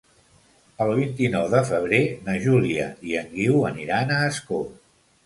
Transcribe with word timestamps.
El 0.85 0.93
vint-i-nou 0.99 1.43
de 1.51 1.61
febrer 1.67 1.99
na 2.29 2.37
Júlia 2.45 2.87
i 3.11 3.13
en 3.21 3.29
Guiu 3.37 3.61
aniran 3.73 4.15
a 4.17 4.19
Ascó. 4.31 4.65